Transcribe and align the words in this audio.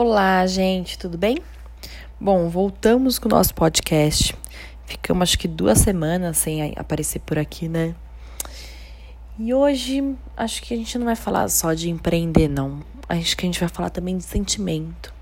Olá, 0.00 0.46
gente, 0.46 0.96
tudo 0.96 1.18
bem? 1.18 1.38
Bom, 2.20 2.48
voltamos 2.48 3.18
com 3.18 3.26
o 3.26 3.30
nosso 3.32 3.52
podcast. 3.52 4.32
Ficamos 4.86 5.22
acho 5.22 5.36
que 5.36 5.48
duas 5.48 5.78
semanas 5.78 6.36
sem 6.36 6.72
aparecer 6.76 7.18
por 7.18 7.36
aqui, 7.36 7.68
né? 7.68 7.96
E 9.36 9.52
hoje 9.52 10.14
acho 10.36 10.62
que 10.62 10.72
a 10.72 10.76
gente 10.76 10.96
não 10.96 11.04
vai 11.04 11.16
falar 11.16 11.48
só 11.48 11.74
de 11.74 11.90
empreender, 11.90 12.46
não. 12.46 12.78
Acho 13.08 13.36
que 13.36 13.44
a 13.44 13.48
gente 13.48 13.58
vai 13.58 13.68
falar 13.68 13.90
também 13.90 14.16
de 14.16 14.22
sentimento. 14.22 15.12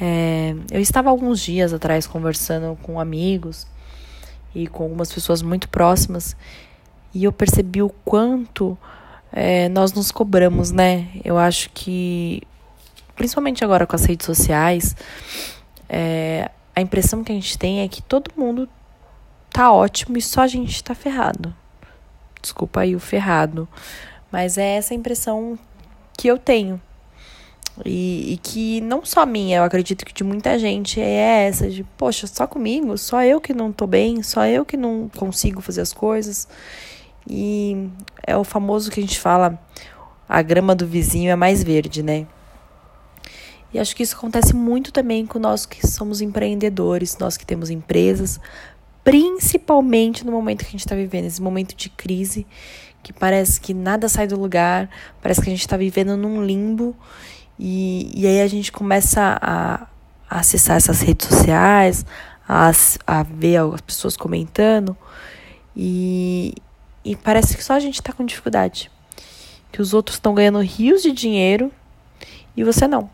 É, 0.00 0.56
eu 0.72 0.80
estava 0.80 1.08
alguns 1.08 1.38
dias 1.38 1.72
atrás 1.72 2.04
conversando 2.04 2.76
com 2.82 2.98
amigos 2.98 3.64
e 4.52 4.66
com 4.66 4.82
algumas 4.82 5.12
pessoas 5.12 5.40
muito 5.40 5.68
próximas 5.68 6.36
e 7.14 7.22
eu 7.22 7.32
percebi 7.32 7.80
o 7.80 7.90
quanto 8.04 8.76
é, 9.32 9.68
nós 9.68 9.92
nos 9.92 10.10
cobramos, 10.10 10.72
né? 10.72 11.08
Eu 11.24 11.38
acho 11.38 11.70
que, 11.70 12.42
principalmente 13.20 13.62
agora 13.62 13.86
com 13.86 13.94
as 13.94 14.06
redes 14.06 14.24
sociais, 14.24 14.96
é, 15.86 16.50
a 16.74 16.80
impressão 16.80 17.22
que 17.22 17.30
a 17.30 17.34
gente 17.34 17.58
tem 17.58 17.82
é 17.82 17.86
que 17.86 18.00
todo 18.00 18.30
mundo 18.34 18.66
tá 19.52 19.70
ótimo 19.70 20.16
e 20.16 20.22
só 20.22 20.40
a 20.40 20.46
gente 20.46 20.82
tá 20.82 20.94
ferrado. 20.94 21.54
Desculpa 22.40 22.80
aí 22.80 22.96
o 22.96 22.98
ferrado. 22.98 23.68
Mas 24.32 24.56
é 24.56 24.76
essa 24.76 24.94
impressão 24.94 25.58
que 26.16 26.28
eu 26.28 26.38
tenho. 26.38 26.80
E, 27.84 28.32
e, 28.32 28.36
que 28.38 28.80
não 28.80 29.04
só 29.04 29.26
minha, 29.26 29.58
eu 29.58 29.64
acredito 29.64 30.06
que 30.06 30.14
de 30.14 30.24
muita 30.24 30.58
gente 30.58 30.98
é 30.98 31.46
essa, 31.46 31.68
de, 31.68 31.84
poxa, 31.98 32.26
só 32.26 32.46
comigo, 32.46 32.96
só 32.96 33.22
eu 33.22 33.38
que 33.38 33.52
não 33.52 33.70
tô 33.70 33.86
bem, 33.86 34.22
só 34.22 34.46
eu 34.46 34.64
que 34.64 34.78
não 34.78 35.10
consigo 35.14 35.60
fazer 35.60 35.82
as 35.82 35.92
coisas. 35.92 36.48
E 37.28 37.86
é 38.26 38.34
o 38.34 38.44
famoso 38.44 38.90
que 38.90 38.98
a 38.98 39.02
gente 39.02 39.20
fala, 39.20 39.62
a 40.26 40.40
grama 40.40 40.74
do 40.74 40.86
vizinho 40.86 41.30
é 41.30 41.36
mais 41.36 41.62
verde, 41.62 42.02
né? 42.02 42.26
E 43.72 43.78
acho 43.78 43.94
que 43.94 44.02
isso 44.02 44.16
acontece 44.16 44.54
muito 44.54 44.92
também 44.92 45.24
com 45.26 45.38
nós 45.38 45.64
que 45.64 45.86
somos 45.86 46.20
empreendedores, 46.20 47.16
nós 47.18 47.36
que 47.36 47.46
temos 47.46 47.70
empresas, 47.70 48.40
principalmente 49.04 50.24
no 50.26 50.32
momento 50.32 50.60
que 50.60 50.68
a 50.68 50.70
gente 50.70 50.80
está 50.80 50.94
vivendo, 50.94 51.26
esse 51.26 51.40
momento 51.40 51.74
de 51.76 51.88
crise, 51.88 52.46
que 53.02 53.12
parece 53.12 53.60
que 53.60 53.72
nada 53.72 54.08
sai 54.08 54.26
do 54.26 54.38
lugar, 54.38 54.90
parece 55.22 55.40
que 55.40 55.48
a 55.48 55.52
gente 55.52 55.60
está 55.60 55.76
vivendo 55.76 56.16
num 56.16 56.44
limbo, 56.44 56.94
e, 57.58 58.10
e 58.14 58.26
aí 58.26 58.40
a 58.40 58.46
gente 58.46 58.72
começa 58.72 59.38
a, 59.40 59.86
a 60.28 60.40
acessar 60.40 60.76
essas 60.76 61.00
redes 61.00 61.28
sociais, 61.28 62.04
a, 62.48 62.70
a 63.06 63.22
ver 63.22 63.58
as 63.58 63.80
pessoas 63.80 64.16
comentando, 64.16 64.96
e, 65.76 66.54
e 67.04 67.14
parece 67.16 67.56
que 67.56 67.62
só 67.62 67.74
a 67.74 67.80
gente 67.80 67.94
está 67.94 68.12
com 68.12 68.24
dificuldade. 68.24 68.90
Que 69.72 69.80
os 69.80 69.94
outros 69.94 70.16
estão 70.16 70.34
ganhando 70.34 70.60
rios 70.60 71.00
de 71.02 71.12
dinheiro 71.12 71.70
e 72.56 72.64
você 72.64 72.88
não. 72.88 73.08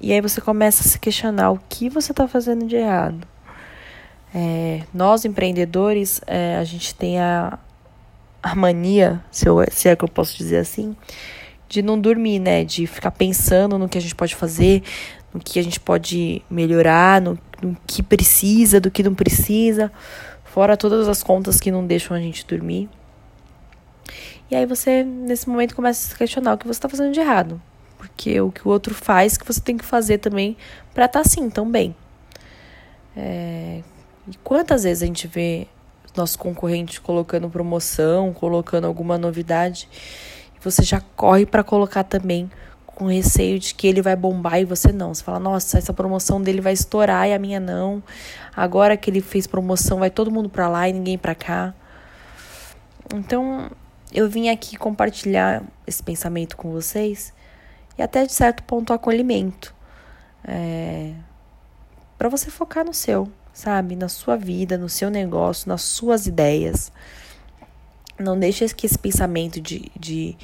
E 0.00 0.12
aí 0.12 0.20
você 0.20 0.40
começa 0.40 0.82
a 0.82 0.86
se 0.86 0.98
questionar 0.98 1.50
o 1.50 1.60
que 1.68 1.88
você 1.88 2.12
está 2.12 2.28
fazendo 2.28 2.66
de 2.66 2.76
errado. 2.76 3.26
É, 4.34 4.82
nós, 4.92 5.24
empreendedores, 5.24 6.20
é, 6.26 6.56
a 6.56 6.64
gente 6.64 6.94
tem 6.94 7.18
a, 7.18 7.58
a 8.42 8.54
mania, 8.54 9.22
se, 9.30 9.48
eu, 9.48 9.64
se 9.70 9.88
é 9.88 9.96
que 9.96 10.04
eu 10.04 10.08
posso 10.08 10.36
dizer 10.36 10.58
assim, 10.58 10.94
de 11.68 11.80
não 11.80 11.98
dormir, 11.98 12.38
né? 12.38 12.62
De 12.62 12.86
ficar 12.86 13.10
pensando 13.10 13.78
no 13.78 13.88
que 13.88 13.96
a 13.96 14.00
gente 14.00 14.14
pode 14.14 14.34
fazer, 14.34 14.82
no 15.32 15.40
que 15.40 15.58
a 15.58 15.62
gente 15.62 15.80
pode 15.80 16.42
melhorar, 16.50 17.20
no, 17.20 17.38
no 17.62 17.76
que 17.86 18.02
precisa, 18.02 18.78
do 18.78 18.90
que 18.90 19.02
não 19.02 19.14
precisa. 19.14 19.90
Fora 20.44 20.76
todas 20.76 21.08
as 21.08 21.22
contas 21.22 21.58
que 21.58 21.70
não 21.70 21.86
deixam 21.86 22.16
a 22.16 22.20
gente 22.20 22.46
dormir. 22.46 22.88
E 24.50 24.54
aí 24.54 24.66
você, 24.66 25.02
nesse 25.02 25.48
momento, 25.48 25.74
começa 25.74 26.06
a 26.06 26.10
se 26.10 26.16
questionar 26.16 26.54
o 26.54 26.58
que 26.58 26.66
você 26.66 26.78
está 26.78 26.88
fazendo 26.88 27.12
de 27.12 27.20
errado. 27.20 27.60
Porque 28.16 28.40
o 28.40 28.50
que 28.50 28.66
o 28.66 28.70
outro 28.70 28.94
faz, 28.94 29.36
que 29.36 29.46
você 29.46 29.60
tem 29.60 29.76
que 29.76 29.84
fazer 29.84 30.18
também 30.18 30.56
para 30.94 31.04
estar 31.04 31.22
tá 31.22 31.28
assim, 31.28 31.50
tão 31.50 31.70
bem. 31.70 31.94
É... 33.14 33.82
E 34.26 34.34
quantas 34.42 34.84
vezes 34.84 35.02
a 35.02 35.06
gente 35.06 35.28
vê 35.28 35.68
nosso 36.16 36.38
concorrente 36.38 36.98
colocando 36.98 37.48
promoção, 37.50 38.32
colocando 38.32 38.86
alguma 38.86 39.18
novidade, 39.18 39.86
e 40.56 40.64
você 40.64 40.82
já 40.82 41.00
corre 41.14 41.44
para 41.44 41.62
colocar 41.62 42.04
também 42.04 42.50
com 42.86 43.06
receio 43.06 43.58
de 43.58 43.74
que 43.74 43.86
ele 43.86 44.00
vai 44.00 44.16
bombar 44.16 44.58
e 44.58 44.64
você 44.64 44.90
não. 44.90 45.12
Você 45.12 45.22
fala, 45.22 45.38
nossa, 45.38 45.76
essa 45.76 45.92
promoção 45.92 46.40
dele 46.40 46.62
vai 46.62 46.72
estourar 46.72 47.28
e 47.28 47.34
a 47.34 47.38
minha 47.38 47.60
não. 47.60 48.02
Agora 48.56 48.96
que 48.96 49.10
ele 49.10 49.20
fez 49.20 49.46
promoção, 49.46 49.98
vai 49.98 50.08
todo 50.10 50.30
mundo 50.30 50.48
para 50.48 50.66
lá 50.66 50.88
e 50.88 50.94
ninguém 50.94 51.18
para 51.18 51.34
cá. 51.34 51.74
Então, 53.14 53.70
eu 54.10 54.26
vim 54.30 54.48
aqui 54.48 54.78
compartilhar 54.78 55.62
esse 55.86 56.02
pensamento 56.02 56.56
com 56.56 56.72
vocês 56.72 57.36
e 57.98 58.02
até 58.02 58.24
de 58.26 58.32
certo 58.32 58.62
ponto 58.62 58.92
acolhimento. 58.92 59.74
É, 60.44 61.12
para 62.18 62.28
você 62.28 62.50
focar 62.50 62.84
no 62.84 62.94
seu, 62.94 63.28
sabe? 63.52 63.96
Na 63.96 64.08
sua 64.08 64.36
vida, 64.36 64.78
no 64.78 64.88
seu 64.88 65.10
negócio, 65.10 65.68
nas 65.68 65.82
suas 65.82 66.26
ideias. 66.26 66.92
Não 68.18 68.38
deixe 68.38 68.66
que 68.68 68.86
esse 68.86 68.98
pensamento 68.98 69.60
de, 69.60 69.90
de 69.98 70.36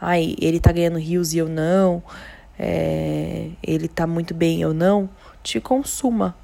ai, 0.00 0.34
ele 0.40 0.60
tá 0.60 0.72
ganhando 0.72 0.98
rios 0.98 1.32
e 1.32 1.38
eu 1.38 1.48
não, 1.48 2.02
é, 2.58 3.50
ele 3.62 3.88
tá 3.88 4.06
muito 4.06 4.34
bem 4.34 4.60
eu 4.60 4.74
não, 4.74 5.08
te 5.42 5.60
consuma. 5.60 6.36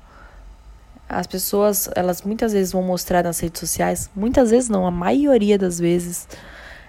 As 1.08 1.26
pessoas, 1.26 1.90
elas 1.96 2.22
muitas 2.22 2.52
vezes 2.52 2.72
vão 2.72 2.82
mostrar 2.82 3.24
nas 3.24 3.40
redes 3.40 3.58
sociais, 3.58 4.08
muitas 4.14 4.50
vezes 4.50 4.68
não, 4.68 4.86
a 4.86 4.90
maioria 4.90 5.58
das 5.58 5.78
vezes, 5.78 6.28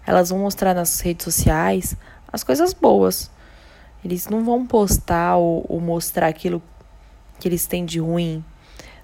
elas 0.06 0.30
vão 0.30 0.40
mostrar 0.40 0.76
nas 0.76 1.00
redes 1.00 1.24
sociais 1.24 1.96
as 2.32 2.44
coisas 2.44 2.74
boas. 2.74 3.32
Eles 4.04 4.28
não 4.28 4.44
vão 4.44 4.66
postar 4.66 5.38
ou, 5.38 5.66
ou 5.70 5.80
mostrar 5.80 6.28
aquilo 6.28 6.62
que 7.40 7.48
eles 7.48 7.66
têm 7.68 7.86
de 7.86 8.00
ruim. 8.00 8.44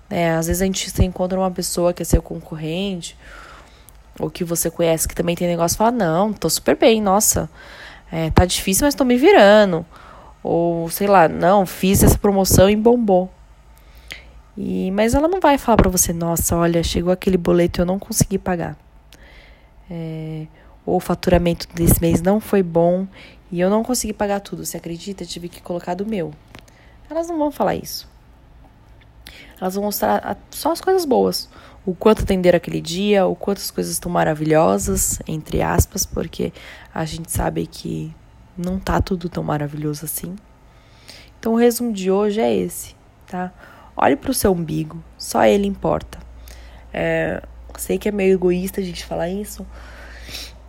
Né? 0.10 0.36
Às 0.36 0.48
vezes 0.48 0.62
a 0.62 0.66
gente 0.66 0.90
se 0.90 1.04
encontra 1.04 1.38
uma 1.38 1.52
pessoa 1.52 1.94
que 1.94 2.02
é 2.02 2.06
seu 2.06 2.22
concorrente 2.22 3.18
ou 4.20 4.30
que 4.30 4.44
você 4.44 4.70
conhece 4.70 5.08
que 5.08 5.16
também 5.16 5.36
tem 5.36 5.48
negócio 5.48 5.76
e 5.76 5.78
fala, 5.78 5.92
não, 5.92 6.34
tô 6.34 6.50
super 6.50 6.76
bem, 6.76 7.02
nossa, 7.02 7.50
é, 8.12 8.32
tá 8.32 8.46
difícil, 8.46 8.86
mas 8.86 8.96
tô 8.96 9.04
me 9.04 9.18
virando. 9.18 9.86
Ou, 10.44 10.90
sei 10.90 11.08
lá, 11.08 11.28
não, 11.28 11.66
fiz 11.66 12.04
essa 12.04 12.18
promoção 12.18 12.70
e 12.70 12.76
bombou. 12.76 13.32
E, 14.58 14.90
mas 14.92 15.14
ela 15.14 15.28
não 15.28 15.40
vai 15.40 15.58
falar 15.58 15.78
para 15.78 15.90
você, 15.90 16.12
nossa, 16.14 16.56
olha, 16.56 16.82
chegou 16.82 17.12
aquele 17.14 17.38
boleto 17.38 17.80
e 17.80 17.82
eu 17.82 17.86
não 17.86 18.00
consegui 18.00 18.40
pagar. 18.40 18.76
É, 19.90 20.48
o 20.88 21.00
faturamento 21.02 21.68
desse 21.74 22.00
mês 22.02 22.22
não 22.22 22.40
foi 22.40 22.64
bom 22.64 23.06
e 23.52 23.60
eu 23.60 23.70
não 23.70 23.84
consegui 23.84 24.14
pagar 24.14 24.40
tudo. 24.40 24.66
Você 24.66 24.78
acredita? 24.78 25.26
Tive 25.26 25.50
que 25.50 25.62
colocar 25.62 25.94
do 25.94 26.06
meu. 26.06 26.34
Elas 27.10 27.28
não 27.28 27.38
vão 27.38 27.52
falar 27.52 27.76
isso. 27.76 28.08
Elas 29.60 29.76
vão 29.76 29.84
mostrar 29.84 30.38
só 30.50 30.72
as 30.72 30.80
coisas 30.80 31.04
boas 31.04 31.50
o 31.88 31.96
quanto 31.96 32.24
atenderam 32.24 32.58
aquele 32.58 32.82
dia, 32.82 33.26
o 33.26 33.34
quanto 33.34 33.60
as 33.60 33.72
coisas 33.72 33.94
estão 33.94 34.12
maravilhosas, 34.12 35.20
entre 35.26 35.62
aspas, 35.62 36.06
porque 36.06 36.52
a 36.94 37.06
gente 37.06 37.32
sabe 37.32 37.66
que 37.66 38.14
não 38.58 38.78
tá 38.78 39.00
tudo 39.00 39.30
tão 39.30 39.42
maravilhoso 39.42 40.04
assim. 40.04 40.36
Então 41.40 41.54
o 41.54 41.56
resumo 41.56 41.94
de 41.94 42.12
hoje 42.12 42.42
é 42.42 42.54
esse, 42.54 42.94
tá? 43.26 43.54
Olhe 43.96 44.18
para 44.18 44.32
o 44.32 44.34
seu 44.34 44.52
umbigo, 44.52 45.02
só 45.18 45.46
ele 45.46 45.66
importa. 45.66 46.20
É, 46.94 47.42
sei 47.78 47.98
que 47.98 48.10
é 48.10 48.12
meio 48.12 48.34
egoísta 48.34 48.82
a 48.82 48.84
gente 48.84 49.06
falar 49.06 49.30
isso, 49.30 49.66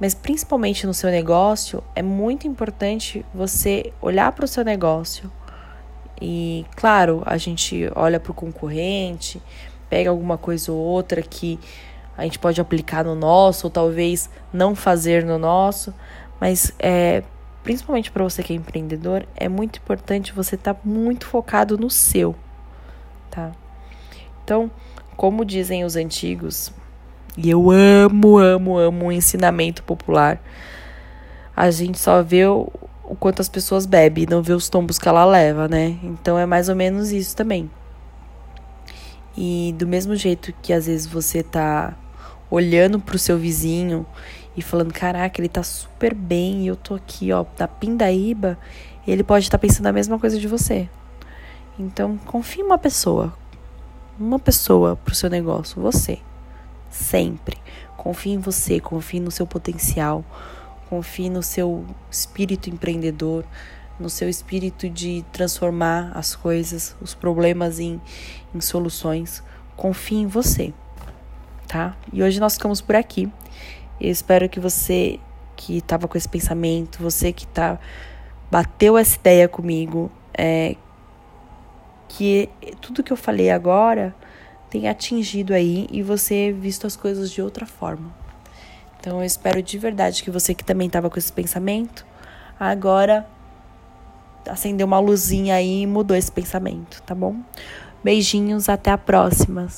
mas 0.01 0.15
principalmente 0.15 0.87
no 0.87 0.95
seu 0.95 1.11
negócio, 1.11 1.83
é 1.95 2.03
muito 2.03 2.47
importante 2.47 3.25
você 3.35 3.93
olhar 4.01 4.31
para 4.33 4.45
o 4.45 4.49
seu 4.49 4.65
negócio. 4.65 5.31
E, 6.21 6.65
claro, 6.77 7.23
a 7.27 7.37
gente 7.37 7.91
olha 7.95 8.19
para 8.19 8.33
o 8.33 8.35
concorrente, 8.35 9.43
pega 9.89 10.11
alguma 10.11 10.39
coisa 10.39 10.73
ou 10.73 10.79
outra 10.79 11.23
que 11.23 11.59
a 12.17 12.25
gente 12.25 12.39
pode 12.39 12.61
aplicar 12.61 13.05
no 13.05 13.15
nosso, 13.15 13.67
ou 13.67 13.71
talvez 13.71 14.29
não 14.53 14.75
fazer 14.75 15.25
no 15.25 15.39
nosso, 15.39 15.95
mas 16.41 16.73
é, 16.79 17.23
principalmente 17.63 18.11
para 18.11 18.25
você 18.25 18.43
que 18.43 18.53
é 18.53 18.57
empreendedor, 18.57 19.27
é 19.37 19.49
muito 19.49 19.79
importante 19.79 20.33
você 20.33 20.57
estar 20.57 20.75
tá 20.75 20.81
muito 20.85 21.27
focado 21.27 21.79
no 21.79 21.89
seu, 21.89 22.35
tá? 23.31 23.53
Então, 24.43 24.71
como 25.17 25.45
dizem 25.45 25.85
os 25.85 25.95
antigos, 25.95 26.73
e 27.41 27.51
eu 27.51 27.71
amo, 27.71 28.37
amo, 28.37 28.77
amo 28.77 29.07
o 29.07 29.13
ensinamento 29.13 29.85
popular, 29.85 30.43
a 31.57 31.71
gente 31.71 31.97
só 31.97 32.21
vê 32.21 32.45
o, 32.45 32.69
o 33.05 33.15
quanto 33.15 33.41
as 33.41 33.49
pessoas 33.49 33.87
bebem, 33.87 34.27
não 34.29 34.43
vê 34.43 34.53
os 34.53 34.69
tombos 34.69 34.99
que 34.99 35.09
ela 35.09 35.25
leva, 35.25 35.69
né? 35.69 35.97
Então 36.03 36.37
é 36.37 36.45
mais 36.45 36.69
ou 36.69 36.75
menos 36.75 37.13
isso 37.13 37.37
também. 37.37 37.71
E 39.37 39.73
do 39.79 39.87
mesmo 39.87 40.17
jeito 40.17 40.53
que 40.61 40.73
às 40.73 40.87
vezes 40.87 41.07
você 41.07 41.41
tá 41.45 41.97
olhando 42.51 42.99
pro 42.99 43.17
seu 43.17 43.39
vizinho 43.39 44.05
e 44.57 44.61
falando, 44.61 44.93
caraca, 44.93 45.41
ele 45.41 45.49
tá 45.49 45.63
super 45.63 46.13
bem 46.13 46.65
e 46.65 46.67
eu 46.67 46.75
tô 46.75 46.97
aqui, 46.97 47.31
ó, 47.31 47.45
da 47.57 47.69
pindaíba, 47.69 48.59
ele 49.07 49.23
pode 49.23 49.45
estar 49.45 49.59
tá 49.59 49.63
pensando 49.63 49.87
a 49.87 49.93
mesma 49.93 50.19
coisa 50.19 50.41
de 50.41 50.49
você. 50.49 50.89
Então, 51.79 52.19
confie 52.27 52.63
em 52.63 52.65
uma 52.65 52.79
pessoa. 52.79 53.33
Uma 54.19 54.41
pessoa 54.41 54.97
pro 54.97 55.15
seu 55.15 55.31
negócio, 55.31 55.81
você. 55.81 56.19
Sempre. 56.91 57.57
Confie 57.97 58.33
em 58.33 58.39
você, 58.39 58.81
confie 58.81 59.21
no 59.21 59.31
seu 59.31 59.47
potencial, 59.47 60.25
confie 60.89 61.29
no 61.29 61.43
seu 61.43 61.85
espírito 62.11 62.71
empreendedor. 62.71 63.45
no 63.99 64.09
seu 64.09 64.29
espírito 64.29 64.89
de 64.89 65.25
transformar 65.33 66.13
as 66.15 66.37
coisas, 66.37 66.95
os 67.01 67.15
problemas 67.15 67.81
em, 67.81 68.01
em 68.55 68.61
soluções. 68.61 69.43
Confie 69.77 70.19
em 70.19 70.27
você, 70.27 70.73
tá? 71.67 71.97
E 72.13 72.23
hoje 72.23 72.39
nós 72.39 72.55
ficamos 72.55 72.81
por 72.81 72.95
aqui. 72.95 73.31
Eu 74.01 74.11
espero 74.11 74.49
que 74.49 74.61
você 74.61 75.19
que 75.57 75.79
estava 75.79 76.07
com 76.07 76.17
esse 76.17 76.29
pensamento, 76.29 77.03
você 77.03 77.33
que 77.33 77.45
tá 77.49 77.81
bateu 78.49 78.97
essa 78.97 79.17
ideia 79.17 79.49
comigo, 79.49 80.11
é, 80.33 80.77
que 82.09 82.49
tudo 82.81 83.03
que 83.03 83.13
eu 83.13 83.17
falei 83.17 83.51
agora 83.51 84.15
tenha 84.71 84.91
atingido 84.91 85.53
aí 85.53 85.87
e 85.91 86.03
você 86.03 86.53
visto 86.53 86.87
as 86.87 86.97
coisas 86.97 87.31
de 87.31 87.41
outra 87.41 87.67
forma. 87.67 88.13
Então 89.01 89.19
eu 89.21 89.25
espero 89.25 89.63
de 89.63 89.79
verdade 89.79 90.23
que 90.23 90.31
você 90.31 90.55
que 90.55 90.65
também 90.65 90.87
estava 90.87 91.09
com 91.09 91.19
esse 91.19 91.33
pensamento, 91.33 92.05
agora 92.59 93.29
acendeu 94.49 94.87
uma 94.87 94.99
luzinha 94.99 95.55
aí 95.55 95.83
e 95.83 95.87
mudou 95.87 96.17
esse 96.17 96.31
pensamento, 96.31 97.03
tá 97.03 97.15
bom? 97.15 97.37
Beijinhos, 98.03 98.69
até 98.69 98.91
a 98.91 98.99
próxima. 98.99 99.69